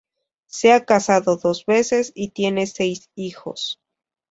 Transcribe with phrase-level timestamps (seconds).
[0.47, 3.79] Se ha casado dos veces y tiene seis hijos.